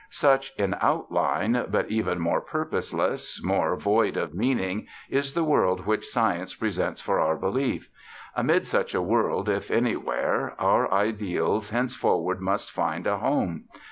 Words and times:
'"Such, 0.25 0.51
in 0.57 0.75
outline, 0.81 1.65
but 1.69 1.91
even 1.91 2.19
more 2.19 2.41
purposeless, 2.41 3.39
more 3.43 3.75
void 3.75 4.17
of 4.17 4.33
meaning, 4.33 4.87
is 5.11 5.35
the 5.35 5.43
world 5.43 5.85
which 5.85 6.07
Science 6.07 6.55
presents 6.55 6.99
for 6.99 7.19
our 7.19 7.35
belief. 7.37 7.87
Amid 8.35 8.65
such 8.65 8.95
a 8.95 9.01
world, 9.03 9.47
if 9.47 9.69
anywhere, 9.69 10.55
our 10.57 10.91
ideals 10.91 11.69
henceforward 11.69 12.41
must 12.41 12.71
find 12.71 13.05
a 13.05 13.19
home. 13.19 13.65